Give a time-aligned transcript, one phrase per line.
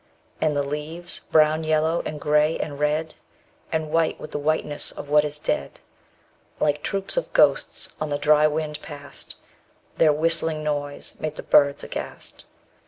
[0.41, 3.13] And the leaves, brown, yellow, and gray, and red,
[3.71, 5.79] And white with the whiteness of what is dead,
[6.55, 9.35] _35 Like troops of ghosts on the dry wind passed;
[9.97, 12.45] Their whistling noise made the birds aghast.